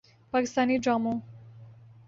[0.33, 1.17] پاکستانی ڈراموں